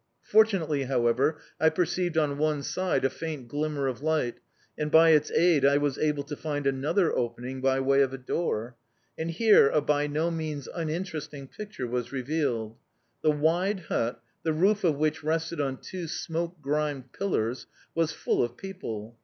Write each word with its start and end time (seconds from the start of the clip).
Fortunately, 0.23 0.85
however, 0.85 1.37
I 1.59 1.69
perceived 1.69 2.17
on 2.17 2.39
one 2.39 2.63
side 2.63 3.05
a 3.05 3.09
faint 3.11 3.47
glimmer 3.47 3.85
of 3.87 4.01
light, 4.01 4.39
and 4.75 4.89
by 4.89 5.09
its 5.11 5.29
aid 5.29 5.63
I 5.63 5.77
was 5.77 5.99
able 5.99 6.23
to 6.23 6.35
find 6.35 6.65
another 6.65 7.15
opening 7.15 7.61
by 7.61 7.79
way 7.81 8.01
of 8.01 8.11
a 8.11 8.17
door. 8.17 8.75
And 9.15 9.29
here 9.29 9.69
a 9.69 9.79
by 9.79 10.07
no 10.07 10.31
means 10.31 10.67
uninteresting 10.73 11.49
picture 11.49 11.85
was 11.85 12.11
revealed. 12.11 12.77
The 13.21 13.29
wide 13.29 13.81
hut, 13.81 14.19
the 14.41 14.53
roof 14.53 14.83
of 14.83 14.95
which 14.95 15.23
rested 15.23 15.61
on 15.61 15.77
two 15.79 16.07
smoke 16.07 16.59
grimed 16.63 17.13
pillars, 17.13 17.67
was 17.93 18.11
full 18.11 18.41
of 18.43 18.57
people. 18.57 19.19